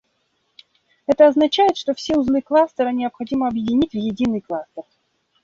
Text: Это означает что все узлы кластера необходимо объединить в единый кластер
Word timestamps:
Это 1.05 1.27
означает 1.27 1.77
что 1.77 1.93
все 1.93 2.15
узлы 2.17 2.41
кластера 2.41 2.89
необходимо 2.89 3.47
объединить 3.47 3.91
в 3.91 3.97
единый 3.97 4.41
кластер 4.41 4.85